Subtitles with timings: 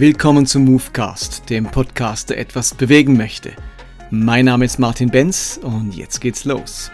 [0.00, 3.52] Willkommen zum Movecast, dem Podcast, der etwas bewegen möchte.
[4.10, 6.90] Mein Name ist Martin Benz und jetzt geht's los.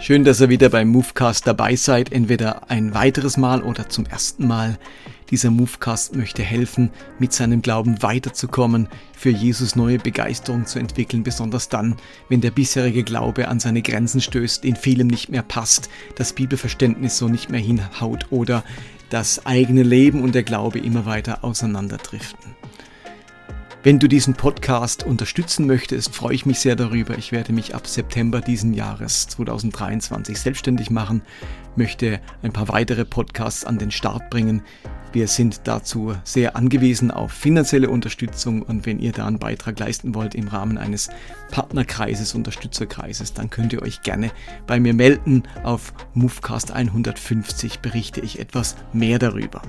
[0.00, 4.48] Schön, dass ihr wieder beim Movecast dabei seid, entweder ein weiteres Mal oder zum ersten
[4.48, 4.76] Mal.
[5.30, 11.68] Dieser Movecast möchte helfen, mit seinem Glauben weiterzukommen, für Jesus neue Begeisterung zu entwickeln, besonders
[11.68, 11.96] dann,
[12.28, 17.18] wenn der bisherige Glaube an seine Grenzen stößt, in vielem nicht mehr passt, das Bibelverständnis
[17.18, 18.62] so nicht mehr hinhaut oder
[19.10, 22.56] das eigene Leben und der Glaube immer weiter auseinanderdriften.
[23.86, 27.16] Wenn du diesen Podcast unterstützen möchtest, freue ich mich sehr darüber.
[27.16, 31.22] Ich werde mich ab September diesen Jahres 2023 selbstständig machen,
[31.76, 34.64] möchte ein paar weitere Podcasts an den Start bringen.
[35.12, 40.16] Wir sind dazu sehr angewiesen auf finanzielle Unterstützung und wenn ihr da einen Beitrag leisten
[40.16, 41.08] wollt im Rahmen eines
[41.52, 44.32] Partnerkreises, Unterstützerkreises, dann könnt ihr euch gerne
[44.66, 45.44] bei mir melden.
[45.62, 49.62] Auf Movecast 150 berichte ich etwas mehr darüber.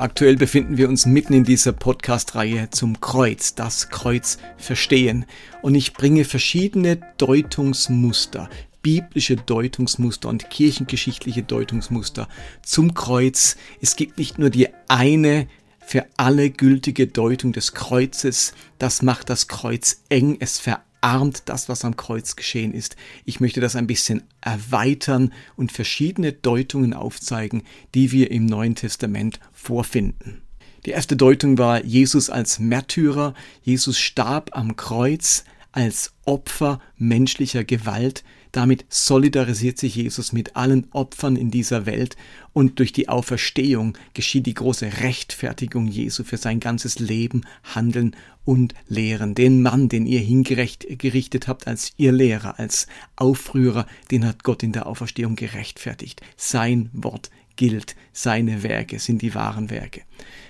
[0.00, 5.26] Aktuell befinden wir uns mitten in dieser Podcast-Reihe zum Kreuz, das Kreuz verstehen.
[5.60, 8.48] Und ich bringe verschiedene Deutungsmuster,
[8.80, 12.28] biblische Deutungsmuster und kirchengeschichtliche Deutungsmuster
[12.62, 13.58] zum Kreuz.
[13.82, 15.46] Es gibt nicht nur die eine
[15.80, 20.58] für alle gültige Deutung des Kreuzes, das macht das Kreuz eng, es
[21.00, 22.96] ahnt das, was am Kreuz geschehen ist.
[23.24, 27.62] Ich möchte das ein bisschen erweitern und verschiedene Deutungen aufzeigen,
[27.94, 30.42] die wir im Neuen Testament vorfinden.
[30.86, 33.34] Die erste Deutung war Jesus als Märtyrer.
[33.62, 38.24] Jesus starb am Kreuz als Opfer menschlicher Gewalt.
[38.52, 42.16] Damit solidarisiert sich Jesus mit allen Opfern in dieser Welt
[42.52, 48.74] und durch die Auferstehung geschieht die große Rechtfertigung Jesu für sein ganzes Leben, Handeln und
[48.88, 49.36] Lehren.
[49.36, 54.72] Den Mann, den ihr hingerichtet habt als ihr Lehrer, als Aufrührer, den hat Gott in
[54.72, 56.20] der Auferstehung gerechtfertigt.
[56.36, 60.00] Sein Wort gilt, seine Werke sind die wahren Werke.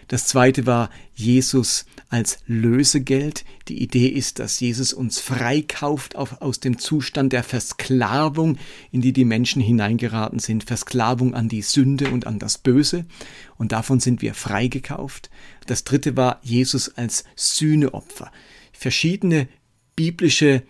[0.07, 3.45] Das zweite war Jesus als Lösegeld.
[3.67, 8.59] Die Idee ist, dass Jesus uns freikauft aus dem Zustand der Versklavung,
[8.93, 10.63] in die die Menschen hineingeraten sind.
[10.63, 13.07] Versklavung an die Sünde und an das Böse.
[13.59, 15.31] Und davon sind wir freigekauft.
[15.67, 18.31] Das dritte war Jesus als Sühneopfer.
[18.73, 19.49] Verschiedene
[19.97, 20.63] biblische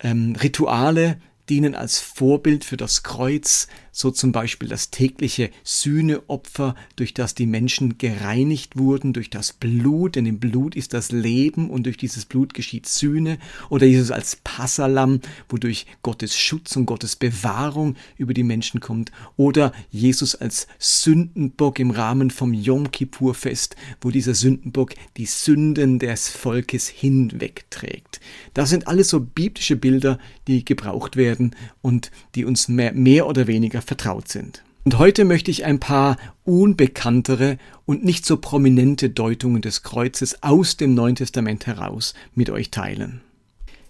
[0.00, 1.16] ähm, Rituale
[1.50, 7.46] dienen als Vorbild für das Kreuz, so zum Beispiel das tägliche Sühneopfer, durch das die
[7.46, 12.24] Menschen gereinigt wurden, durch das Blut, denn im Blut ist das Leben und durch dieses
[12.24, 18.44] Blut geschieht Sühne, oder Jesus als Passalam, wodurch Gottes Schutz und Gottes Bewahrung über die
[18.44, 24.94] Menschen kommt, oder Jesus als Sündenbock im Rahmen vom Yom Kippur Fest, wo dieser Sündenbock
[25.16, 28.20] die Sünden des Volkes hinwegträgt.
[28.54, 33.26] Das sind alles so biblische Bilder, die gebraucht werden, werden und die uns mehr, mehr
[33.26, 34.62] oder weniger vertraut sind.
[34.84, 40.76] Und heute möchte ich ein paar unbekanntere und nicht so prominente Deutungen des Kreuzes aus
[40.76, 43.20] dem Neuen Testament heraus mit euch teilen.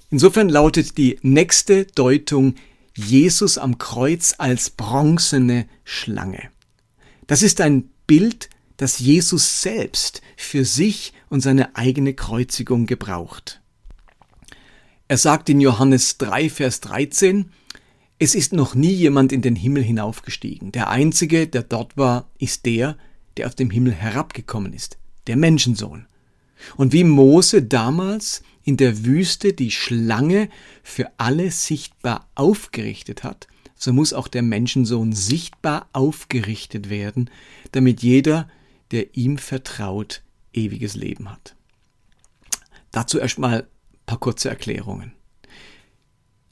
[0.09, 2.55] Insofern lautet die nächste Deutung
[2.97, 6.49] Jesus am Kreuz als bronzene Schlange.
[7.27, 13.61] Das ist ein Bild, das Jesus selbst für sich und seine eigene Kreuzigung gebraucht.
[15.09, 17.51] Er sagt in Johannes 3, Vers 13,
[18.23, 20.73] es ist noch nie jemand in den Himmel hinaufgestiegen.
[20.73, 22.99] Der Einzige, der dort war, ist der,
[23.39, 26.07] der auf dem Himmel herabgekommen ist, der Menschensohn.
[26.77, 30.51] Und wie Mose damals in der Wüste die Schlange
[30.83, 37.31] für alle sichtbar aufgerichtet hat, so muss auch der Menschensohn sichtbar aufgerichtet werden,
[37.73, 38.51] damit jeder,
[38.91, 40.23] der ihm vertraut,
[40.53, 41.57] ewiges Leben hat.
[42.91, 43.67] Dazu erstmal
[44.05, 45.15] paar kurze Erklärungen.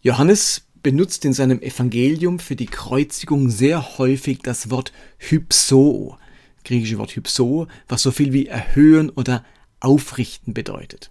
[0.00, 6.16] Johannes benutzt in seinem Evangelium für die Kreuzigung sehr häufig das Wort hypso,
[6.64, 9.44] griechische Wort hypso, was so viel wie erhöhen oder
[9.80, 11.10] aufrichten bedeutet.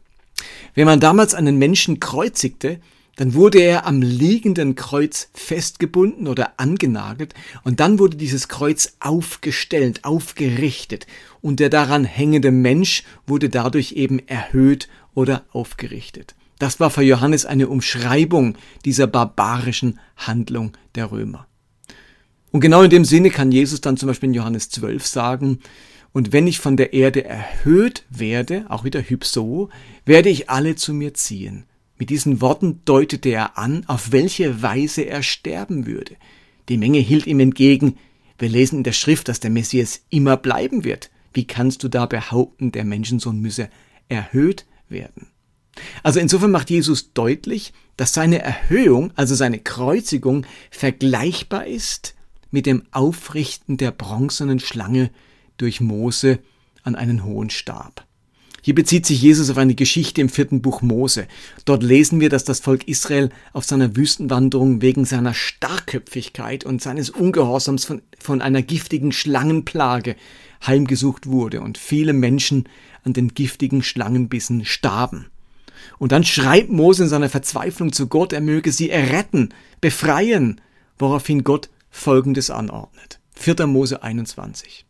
[0.75, 2.79] Wenn man damals einen Menschen kreuzigte,
[3.17, 7.33] dann wurde er am liegenden Kreuz festgebunden oder angenagelt
[7.63, 11.07] und dann wurde dieses Kreuz aufgestellt, aufgerichtet
[11.41, 16.35] und der daran hängende Mensch wurde dadurch eben erhöht oder aufgerichtet.
[16.59, 18.55] Das war für Johannes eine Umschreibung
[18.85, 21.47] dieser barbarischen Handlung der Römer.
[22.51, 25.59] Und genau in dem Sinne kann Jesus dann zum Beispiel in Johannes 12 sagen,
[26.13, 29.69] und wenn ich von der Erde erhöht werde, auch wieder Hypso,
[30.05, 31.65] werde ich alle zu mir ziehen.
[31.99, 36.15] Mit diesen Worten deutete er an, auf welche Weise er sterben würde.
[36.69, 37.97] Die Menge hielt ihm entgegen,
[38.39, 41.11] wir lesen in der Schrift, dass der Messias immer bleiben wird.
[41.33, 43.69] Wie kannst du da behaupten, der Menschensohn müsse
[44.09, 45.27] erhöht werden?
[46.03, 52.15] Also insofern macht Jesus deutlich, dass seine Erhöhung, also seine Kreuzigung, vergleichbar ist
[52.51, 55.11] mit dem Aufrichten der bronzenen Schlange
[55.57, 56.39] durch Mose
[56.83, 58.05] an einen hohen Stab.
[58.67, 61.27] Hier bezieht sich Jesus auf eine Geschichte im vierten Buch Mose.
[61.63, 67.09] Dort lesen wir, dass das Volk Israel auf seiner Wüstenwanderung wegen seiner Starrköpfigkeit und seines
[67.09, 70.17] Ungehorsams von, von einer giftigen Schlangenplage
[70.65, 72.67] heimgesucht wurde und viele Menschen
[73.03, 75.27] an den giftigen Schlangenbissen starben.
[75.97, 79.49] Und dann schreit Mose in seiner Verzweiflung zu Gott, er möge sie erretten,
[79.81, 80.61] befreien,
[80.97, 83.19] woraufhin Gott Folgendes anordnet.
[83.35, 83.67] 4.
[83.67, 84.85] Mose 21.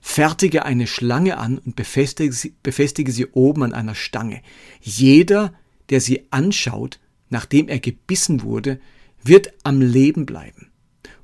[0.00, 4.42] Fertige eine Schlange an und befestige sie, befestige sie oben an einer Stange.
[4.80, 5.52] Jeder,
[5.90, 8.78] der sie anschaut, nachdem er gebissen wurde,
[9.22, 10.70] wird am Leben bleiben.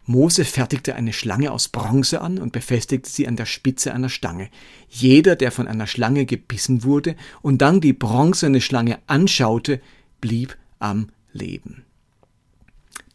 [0.05, 4.49] Mose fertigte eine Schlange aus Bronze an und befestigte sie an der Spitze einer Stange.
[4.89, 9.81] Jeder, der von einer Schlange gebissen wurde und dann die bronzene Schlange anschaute,
[10.21, 11.85] blieb am Leben.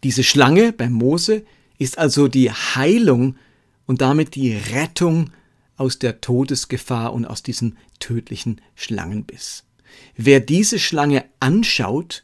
[0.03, 1.43] Diese Schlange bei Mose
[1.77, 3.35] ist also die Heilung
[3.85, 5.31] und damit die Rettung
[5.75, 9.63] aus der Todesgefahr und aus diesem tödlichen Schlangenbiss.
[10.15, 12.23] Wer diese Schlange anschaut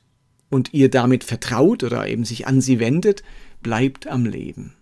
[0.50, 3.24] und ihr damit vertraut oder eben sich an sie wendet,
[3.64, 4.74] bleibt am Leben.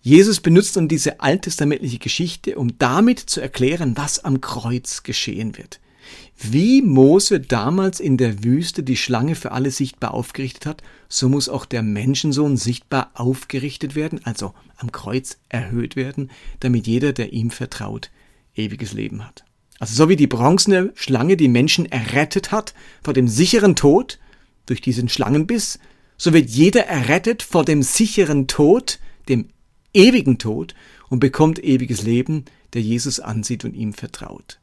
[0.00, 5.80] Jesus benutzt nun diese alttestamentliche Geschichte, um damit zu erklären, was am Kreuz geschehen wird.
[6.38, 11.48] Wie Mose damals in der Wüste die Schlange für alle sichtbar aufgerichtet hat, so muss
[11.48, 16.30] auch der Menschensohn sichtbar aufgerichtet werden, also am Kreuz erhöht werden,
[16.60, 18.10] damit jeder, der ihm vertraut,
[18.54, 19.44] ewiges Leben hat.
[19.78, 24.18] Also so wie die bronzene Schlange die Menschen errettet hat vor dem sicheren Tod
[24.66, 25.78] durch diesen Schlangenbiss,
[26.16, 28.98] so wird jeder errettet vor dem sicheren Tod,
[29.28, 29.48] dem
[29.92, 30.74] ewigen Tod
[31.08, 34.58] und bekommt ewiges Leben, der Jesus ansieht und ihm vertraut.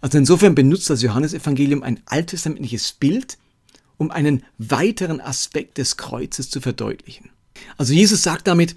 [0.00, 3.38] Also insofern benutzt das Johannesevangelium ein alttestamentliches Bild,
[3.96, 7.30] um einen weiteren Aspekt des Kreuzes zu verdeutlichen.
[7.76, 8.74] Also Jesus sagt damit,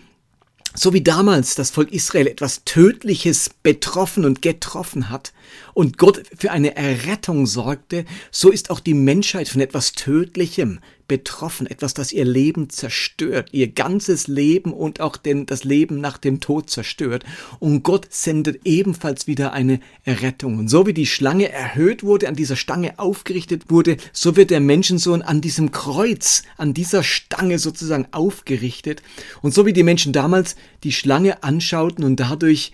[0.77, 5.33] so wie damals das Volk Israel etwas Tödliches betroffen und getroffen hat
[5.74, 11.68] und Gott für eine Errettung sorgte, so ist auch die Menschheit von etwas Tödlichem betroffen,
[11.68, 16.40] etwas, das ihr Leben zerstört, ihr ganzes Leben und auch den, das Leben nach dem
[16.40, 17.24] Tod zerstört.
[17.60, 20.57] Und Gott sendet ebenfalls wieder eine Errettung.
[20.57, 24.60] Und so wie die Schlange erhöht wurde, an dieser Stange aufgerichtet wurde, so wird der
[24.60, 29.04] Menschensohn an diesem Kreuz, an dieser Stange sozusagen aufgerichtet.
[29.42, 32.72] Und so wie die Menschen damals die Schlange anschauten und dadurch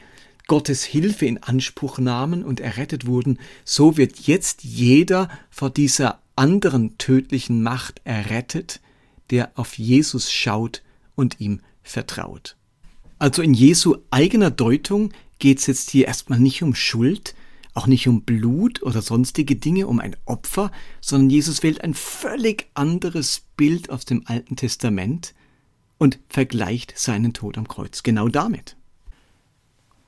[0.47, 6.97] Gottes Hilfe in Anspruch nahmen und errettet wurden, so wird jetzt jeder vor dieser anderen
[6.97, 8.81] tödlichen Macht errettet,
[9.29, 10.83] der auf Jesus schaut
[11.15, 12.57] und ihm vertraut.
[13.19, 17.35] Also in Jesu eigener Deutung geht es jetzt hier erstmal nicht um Schuld,
[17.73, 22.67] auch nicht um Blut oder sonstige Dinge, um ein Opfer, sondern Jesus wählt ein völlig
[22.73, 25.33] anderes Bild aus dem Alten Testament
[25.97, 28.75] und vergleicht seinen Tod am Kreuz genau damit.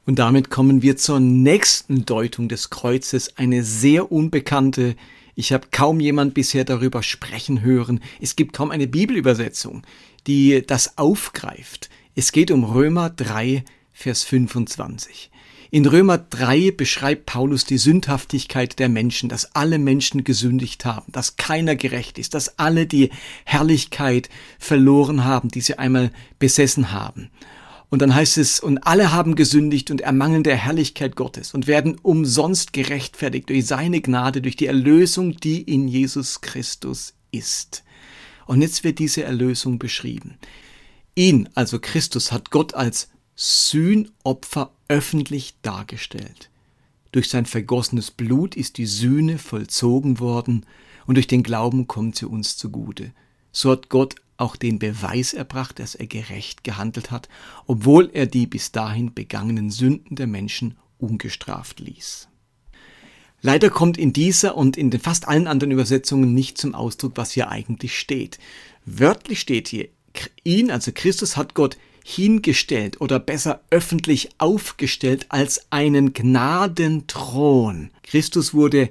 [0.06, 4.96] Und damit kommen wir zur nächsten Deutung des Kreuzes, eine sehr unbekannte,
[5.36, 8.02] ich habe kaum jemand bisher darüber sprechen hören.
[8.22, 9.84] Es gibt kaum eine Bibelübersetzung,
[10.28, 11.90] die das aufgreift.
[12.16, 15.32] Es geht um Römer 3, Vers 25.
[15.72, 21.36] In Römer 3 beschreibt Paulus die Sündhaftigkeit der Menschen, dass alle Menschen gesündigt haben, dass
[21.36, 23.10] keiner gerecht ist, dass alle die
[23.44, 27.32] Herrlichkeit verloren haben, die sie einmal besessen haben.
[27.94, 32.00] Und dann heißt es, und alle haben gesündigt und ermangeln der Herrlichkeit Gottes und werden
[32.02, 37.84] umsonst gerechtfertigt durch seine Gnade, durch die Erlösung, die in Jesus Christus ist.
[38.48, 40.40] Und jetzt wird diese Erlösung beschrieben.
[41.14, 46.50] Ihn, also Christus, hat Gott als Sühnopfer öffentlich dargestellt.
[47.12, 50.66] Durch sein vergossenes Blut ist die Sühne vollzogen worden
[51.06, 53.12] und durch den Glauben kommt sie uns zugute.
[53.52, 57.30] So hat Gott auch den Beweis erbracht, dass er gerecht gehandelt hat,
[57.66, 62.28] obwohl er die bis dahin begangenen Sünden der Menschen ungestraft ließ.
[63.42, 67.32] Leider kommt in dieser und in den fast allen anderen Übersetzungen nicht zum Ausdruck, was
[67.32, 68.38] hier eigentlich steht.
[68.86, 69.88] Wörtlich steht hier,
[70.44, 77.92] ihn, also Christus, hat Gott hingestellt oder besser öffentlich aufgestellt als einen Gnadenthron.
[78.04, 78.90] Christus wurde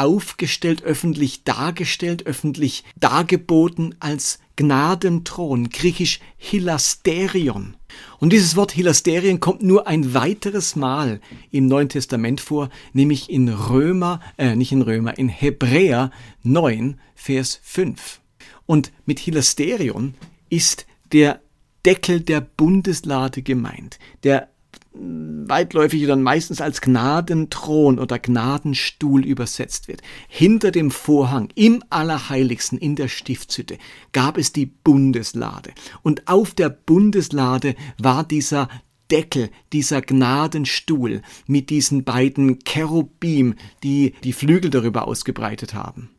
[0.00, 7.76] aufgestellt, öffentlich dargestellt, öffentlich dargeboten als Gnadenthron, griechisch Hilasterion.
[8.18, 13.50] Und dieses Wort Hilasterion kommt nur ein weiteres Mal im Neuen Testament vor, nämlich in
[13.50, 16.10] Römer, äh, nicht in Römer, in Hebräer
[16.44, 18.20] 9, Vers 5.
[18.64, 20.14] Und mit Hilasterion
[20.48, 21.42] ist der
[21.84, 23.98] Deckel der Bundeslade gemeint.
[24.22, 24.49] Der
[24.92, 30.02] weitläufig dann meistens als Gnadenthron oder Gnadenstuhl übersetzt wird.
[30.28, 33.78] Hinter dem Vorhang im Allerheiligsten in der Stiftshütte
[34.12, 38.68] gab es die Bundeslade und auf der Bundeslade war dieser
[39.10, 46.10] Deckel, dieser Gnadenstuhl mit diesen beiden Cherubim, die die Flügel darüber ausgebreitet haben.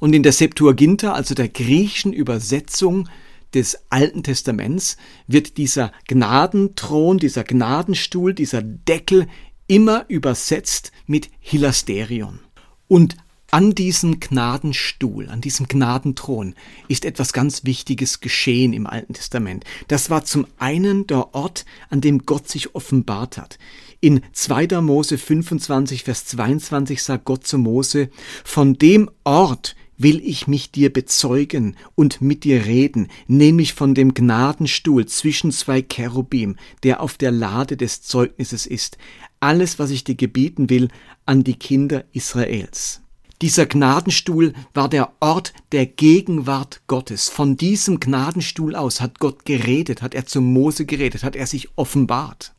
[0.00, 3.08] Und in der Septuaginta, also der griechischen Übersetzung
[3.54, 9.26] des Alten Testaments, wird dieser Gnadenthron, dieser Gnadenstuhl, dieser Deckel
[9.66, 12.40] immer übersetzt mit Hilasterion.
[12.88, 13.16] Und
[13.52, 16.54] an diesem Gnadenstuhl, an diesem Gnadenthron
[16.88, 19.64] ist etwas ganz Wichtiges geschehen im Alten Testament.
[19.88, 23.58] Das war zum einen der Ort, an dem Gott sich offenbart hat.
[24.00, 24.80] In 2.
[24.80, 28.08] Mose 25, Vers 22 sagt Gott zu Mose,
[28.42, 34.14] von dem Ort will ich mich dir bezeugen und mit dir reden, nämlich von dem
[34.14, 38.98] Gnadenstuhl zwischen zwei Cherubim, der auf der Lade des Zeugnisses ist,
[39.40, 40.88] alles, was ich dir gebieten will,
[41.26, 43.00] an die Kinder Israels.
[43.42, 47.28] Dieser Gnadenstuhl war der Ort der Gegenwart Gottes.
[47.28, 51.68] Von diesem Gnadenstuhl aus hat Gott geredet, hat er zu Mose geredet, hat er sich
[51.74, 52.54] offenbart.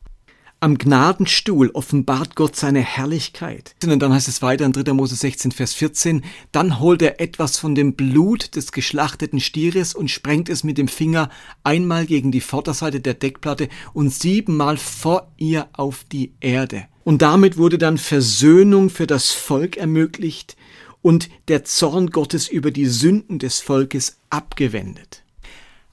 [0.64, 3.76] Am Gnadenstuhl offenbart Gott seine Herrlichkeit.
[3.84, 4.94] Und dann heißt es weiter in 3.
[4.94, 10.10] Mose 16, Vers 14, dann holt er etwas von dem Blut des geschlachteten Stieres und
[10.10, 11.28] sprengt es mit dem Finger
[11.64, 16.86] einmal gegen die Vorderseite der Deckplatte und siebenmal vor ihr auf die Erde.
[17.04, 20.56] Und damit wurde dann Versöhnung für das Volk ermöglicht,
[21.02, 25.24] und der Zorn Gottes über die Sünden des Volkes abgewendet.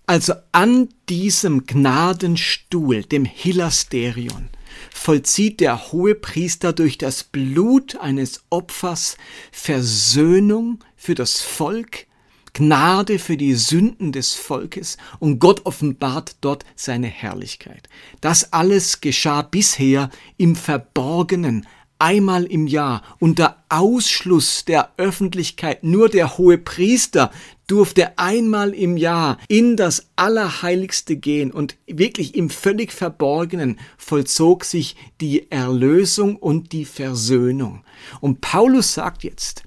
[0.05, 4.47] Also an diesem Gnadenstuhl, dem Hilasterion,
[4.93, 9.17] vollzieht der hohe Priester durch das Blut eines Opfers
[9.51, 12.05] Versöhnung für das Volk,
[12.53, 17.87] Gnade für die Sünden des Volkes und Gott offenbart dort seine Herrlichkeit.
[18.19, 21.65] Das alles geschah bisher im Verborgenen,
[21.97, 25.83] einmal im Jahr unter Ausschluss der Öffentlichkeit.
[25.83, 27.31] Nur der hohe Priester
[27.71, 34.97] durfte einmal im Jahr in das Allerheiligste gehen und wirklich im völlig Verborgenen vollzog sich
[35.21, 37.85] die Erlösung und die Versöhnung.
[38.19, 39.63] Und Paulus sagt jetzt,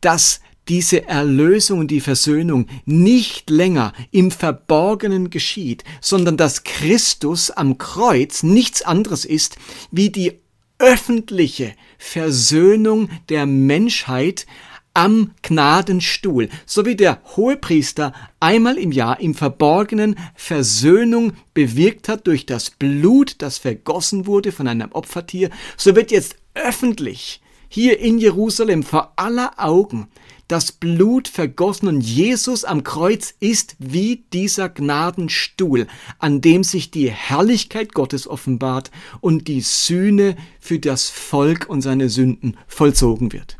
[0.00, 7.76] dass diese Erlösung und die Versöhnung nicht länger im Verborgenen geschieht, sondern dass Christus am
[7.76, 9.58] Kreuz nichts anderes ist
[9.90, 10.38] wie die
[10.78, 14.46] öffentliche Versöhnung der Menschheit
[14.94, 22.46] am Gnadenstuhl, so wie der Hohepriester einmal im Jahr im Verborgenen Versöhnung bewirkt hat durch
[22.46, 28.82] das Blut, das vergossen wurde von einem Opfertier, so wird jetzt öffentlich hier in Jerusalem
[28.82, 30.08] vor aller Augen
[30.52, 35.86] das Blut vergossen und Jesus am Kreuz ist wie dieser Gnadenstuhl,
[36.18, 38.90] an dem sich die Herrlichkeit Gottes offenbart
[39.22, 43.56] und die Sühne für das Volk und seine Sünden vollzogen wird.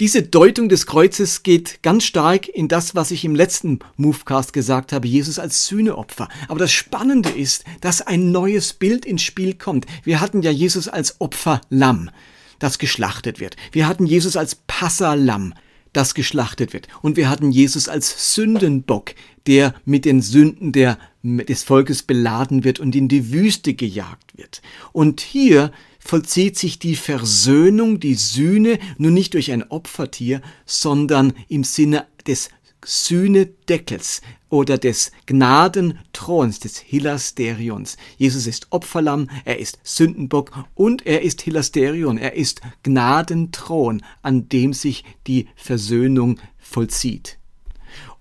[0.00, 4.94] Diese Deutung des Kreuzes geht ganz stark in das, was ich im letzten Movecast gesagt
[4.94, 6.30] habe, Jesus als Sühneopfer.
[6.48, 9.84] Aber das Spannende ist, dass ein neues Bild ins Spiel kommt.
[10.02, 12.08] Wir hatten ja Jesus als Opferlamm,
[12.58, 13.56] das geschlachtet wird.
[13.72, 15.52] Wir hatten Jesus als Passalam,
[15.92, 16.88] das geschlachtet wird.
[17.02, 19.10] Und wir hatten Jesus als Sündenbock,
[19.46, 24.62] der mit den Sünden der, des Volkes beladen wird und in die Wüste gejagt wird.
[24.92, 31.62] Und hier vollzieht sich die Versöhnung, die Sühne, nur nicht durch ein Opfertier, sondern im
[31.62, 32.50] Sinne des
[32.84, 37.96] Sühnedeckels oder des Gnadenthrons, des Hilasterions.
[38.16, 44.72] Jesus ist Opferlamm, er ist Sündenbock und er ist Hilasterion, er ist Gnadenthron, an dem
[44.72, 47.39] sich die Versöhnung vollzieht.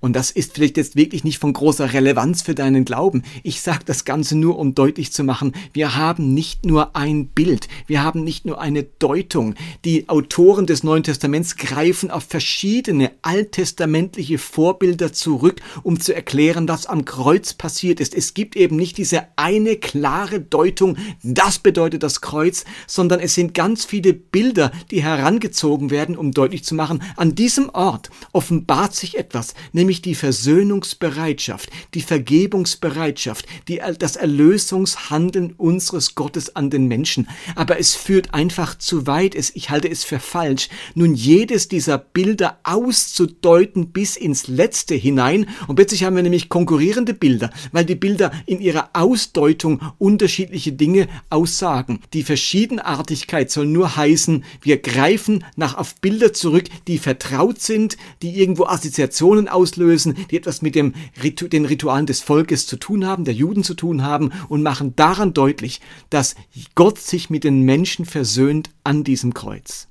[0.01, 3.23] Und das ist vielleicht jetzt wirklich nicht von großer Relevanz für deinen Glauben.
[3.43, 7.67] Ich sage das Ganze nur, um deutlich zu machen, wir haben nicht nur ein Bild,
[7.85, 9.55] wir haben nicht nur eine Deutung.
[9.83, 16.85] Die Autoren des Neuen Testaments greifen auf verschiedene alttestamentliche Vorbilder zurück, um zu erklären, was
[16.85, 18.15] am Kreuz passiert ist.
[18.15, 23.53] Es gibt eben nicht diese eine klare Deutung, das bedeutet das Kreuz, sondern es sind
[23.53, 29.17] ganz viele Bilder, die herangezogen werden, um deutlich zu machen, an diesem Ort offenbart sich
[29.17, 37.27] etwas, nämlich nämlich die Versöhnungsbereitschaft, die Vergebungsbereitschaft, die, das Erlösungshandeln unseres Gottes an den Menschen.
[37.55, 39.34] Aber es führt einfach zu weit.
[39.34, 45.48] Es, ich halte es für falsch, nun jedes dieser Bilder auszudeuten bis ins Letzte hinein.
[45.67, 51.08] Und plötzlich haben wir nämlich konkurrierende Bilder, weil die Bilder in ihrer Ausdeutung unterschiedliche Dinge
[51.31, 52.01] aussagen.
[52.13, 58.39] Die Verschiedenartigkeit soll nur heißen, wir greifen nach auf Bilder zurück, die vertraut sind, die
[58.39, 60.93] irgendwo Assoziationen auslösen, auslösen, die etwas mit dem
[61.24, 64.95] Ritu den Ritualen des Volkes zu tun haben, der Juden zu tun haben und machen
[64.95, 66.36] daran deutlich, dass
[66.75, 69.88] Gott sich mit den Menschen versöhnt an diesem Kreuz.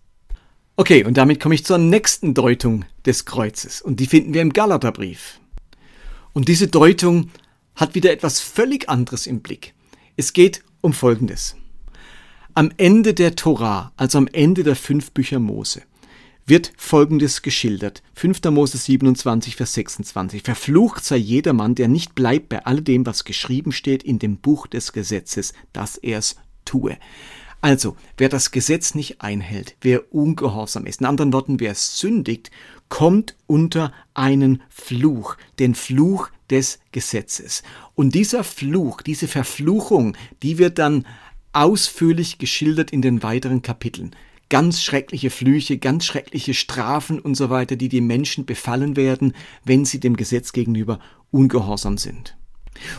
[0.77, 4.53] Okay, und damit komme ich zur nächsten Deutung des Kreuzes und die finden wir im
[4.53, 5.41] Galaterbrief.
[6.33, 7.31] Und diese Deutung
[7.75, 9.75] hat wieder etwas völlig anderes im Blick.
[10.17, 11.57] Es geht um Folgendes.
[12.55, 15.83] Am Ende der Torah, also am Ende der fünf Bücher Mose,
[16.49, 18.03] wird Folgendes geschildert.
[18.15, 18.43] 5.
[18.51, 20.43] Mose 27, Vers 26.
[20.43, 24.93] Verflucht sei jedermann, der nicht bleibt bei alledem, was geschrieben steht in dem Buch des
[24.93, 26.97] Gesetzes, dass er es tue.
[27.61, 32.51] Also, wer das Gesetz nicht einhält, wer ungehorsam ist, in anderen Worten, wer sündigt,
[32.89, 37.63] kommt unter einen Fluch, den Fluch des Gesetzes.
[37.95, 41.05] Und dieser Fluch, diese Verfluchung, die wird dann
[41.53, 44.15] ausführlich geschildert in den weiteren Kapiteln
[44.49, 49.85] ganz schreckliche Flüche, ganz schreckliche Strafen und so weiter, die die Menschen befallen werden, wenn
[49.85, 50.99] sie dem Gesetz gegenüber
[51.31, 52.37] ungehorsam sind.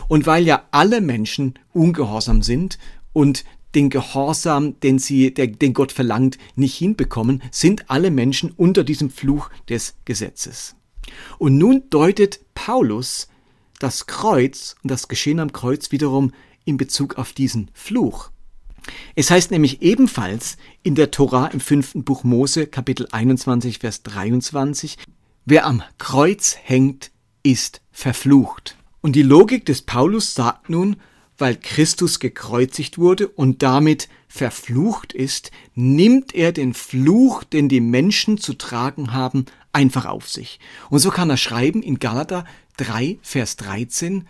[0.08, 2.78] Und weil ja alle Menschen ungehorsam sind
[3.12, 8.84] und den Gehorsam, den sie, der, den Gott verlangt, nicht hinbekommen, sind alle Menschen unter
[8.84, 10.74] diesem Fluch des Gesetzes.
[11.38, 13.28] Und nun deutet Paulus
[13.78, 16.32] das Kreuz und das Geschehen am Kreuz wiederum
[16.64, 18.30] in Bezug auf diesen Fluch.
[19.14, 24.98] Es heißt nämlich ebenfalls in der Tora im fünften Buch Mose, Kapitel 21, Vers 23,
[25.44, 27.10] wer am Kreuz hängt,
[27.42, 28.76] ist verflucht.
[29.00, 30.96] Und die Logik des Paulus sagt nun,
[31.38, 38.38] weil Christus gekreuzigt wurde und damit verflucht ist, nimmt er den Fluch, den die Menschen
[38.38, 40.60] zu tragen haben, einfach auf sich.
[40.90, 42.44] Und so kann er schreiben in Galater
[42.76, 44.26] 3, Vers 13,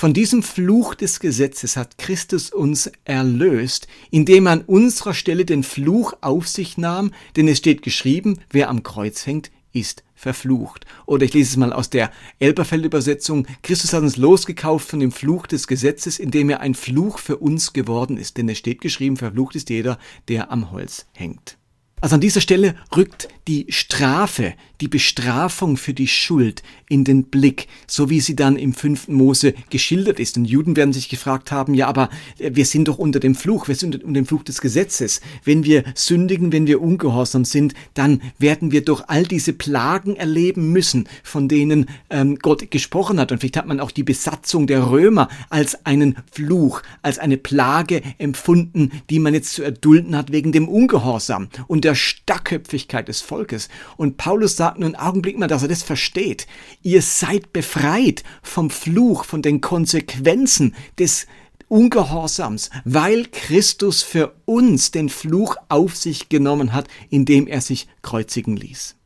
[0.00, 5.62] von diesem Fluch des Gesetzes hat Christus uns erlöst, indem er an unserer Stelle den
[5.62, 10.86] Fluch auf sich nahm, denn es steht geschrieben, wer am Kreuz hängt, ist verflucht.
[11.04, 13.46] Oder ich lese es mal aus der Elberfeld-Übersetzung.
[13.62, 17.74] Christus hat uns losgekauft von dem Fluch des Gesetzes, indem er ein Fluch für uns
[17.74, 18.38] geworden ist.
[18.38, 21.59] Denn es steht geschrieben, verflucht ist jeder, der am Holz hängt.
[22.00, 27.66] Also an dieser Stelle rückt die Strafe, die Bestrafung für die Schuld in den Blick,
[27.86, 30.36] so wie sie dann im fünften Mose geschildert ist.
[30.36, 32.08] Und Juden werden sich gefragt haben, ja, aber
[32.38, 35.20] wir sind doch unter dem Fluch, wir sind unter dem Fluch des Gesetzes.
[35.44, 40.72] Wenn wir sündigen, wenn wir ungehorsam sind, dann werden wir doch all diese Plagen erleben
[40.72, 43.32] müssen, von denen ähm, Gott gesprochen hat.
[43.32, 48.00] Und vielleicht hat man auch die Besatzung der Römer als einen Fluch, als eine Plage
[48.18, 51.48] empfunden, die man jetzt zu erdulden hat wegen dem Ungehorsam.
[51.66, 53.68] Und der Starkköpfigkeit des Volkes.
[53.96, 56.46] Und Paulus sagt nur einen Augenblick mal, dass er das versteht.
[56.82, 61.26] Ihr seid befreit vom Fluch, von den Konsequenzen des
[61.68, 68.56] Ungehorsams, weil Christus für uns den Fluch auf sich genommen hat, indem er sich kreuzigen
[68.56, 68.96] ließ.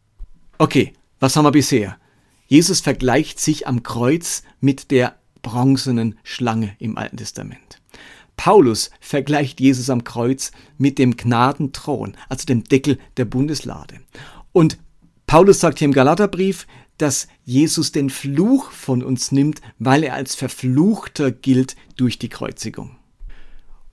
[0.58, 1.98] Okay, was haben wir bisher?
[2.46, 7.80] Jesus vergleicht sich am Kreuz mit der bronzenen Schlange im Alten Testament.
[8.36, 14.00] Paulus vergleicht Jesus am Kreuz mit dem Gnadenthron, also dem Deckel der Bundeslade.
[14.52, 14.78] Und
[15.26, 16.66] Paulus sagt hier im Galaterbrief,
[16.98, 22.96] dass Jesus den Fluch von uns nimmt, weil er als Verfluchter gilt durch die Kreuzigung.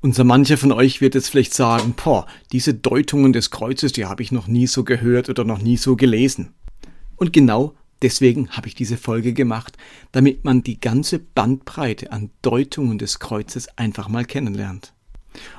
[0.02, 4.06] Und so mancher von euch wird jetzt vielleicht sagen, boah, diese Deutungen des Kreuzes, die
[4.06, 6.54] habe ich noch nie so gehört oder noch nie so gelesen.
[7.18, 9.78] Und genau Deswegen habe ich diese Folge gemacht,
[10.12, 14.94] damit man die ganze Bandbreite an Deutungen des Kreuzes einfach mal kennenlernt.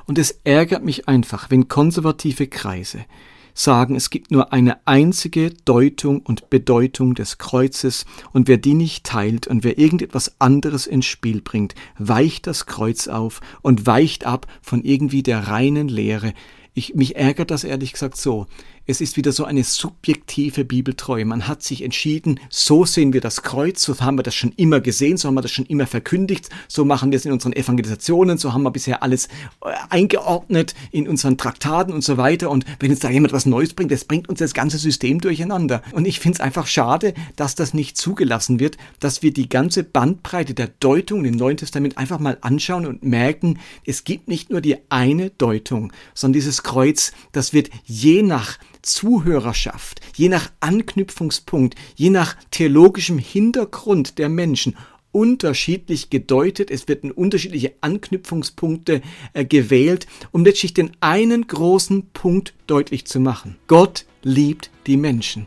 [0.05, 3.05] Und es ärgert mich einfach, wenn konservative Kreise
[3.53, 9.03] sagen, es gibt nur eine einzige Deutung und Bedeutung des Kreuzes und wer die nicht
[9.03, 14.47] teilt und wer irgendetwas anderes ins Spiel bringt, weicht das Kreuz auf und weicht ab
[14.61, 16.33] von irgendwie der reinen Lehre.
[16.73, 18.47] Ich, mich ärgert das ehrlich gesagt so.
[18.85, 21.23] Es ist wieder so eine subjektive Bibeltreue.
[21.23, 24.81] Man hat sich entschieden, so sehen wir das Kreuz, so haben wir das schon immer
[24.81, 28.37] gesehen, so haben wir das schon immer verkündigt, so machen wir es in unseren Evangelisationen,
[28.37, 29.27] so haben wir bisher alles
[29.61, 32.49] äh, eingeordnet in unseren Traktaten und so weiter.
[32.49, 35.81] Und wenn jetzt da jemand was Neues bringt, das bringt uns das ganze System durcheinander.
[35.93, 39.85] Und ich finde es einfach schade, dass das nicht zugelassen wird, dass wir die ganze
[39.85, 44.59] Bandbreite der Deutung im Neuen Testament einfach mal anschauen und merken, es gibt nicht nur
[44.59, 52.09] die eine Deutung, sondern dieses Kreuz, das wird je nach Zuhörerschaft, je nach Anknüpfungspunkt, je
[52.09, 54.75] nach theologischem Hintergrund der Menschen
[55.11, 59.01] unterschiedlich gedeutet, es werden unterschiedliche Anknüpfungspunkte
[59.33, 63.57] äh, gewählt, um letztlich den einen großen Punkt deutlich zu machen.
[63.67, 65.45] Gott liebt die Menschen.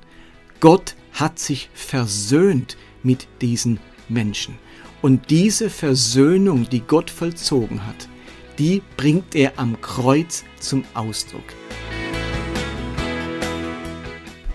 [0.60, 4.56] Gott hat sich versöhnt mit diesen Menschen.
[5.02, 8.08] Und diese Versöhnung, die Gott vollzogen hat,
[8.58, 11.44] die bringt er am Kreuz zum Ausdruck.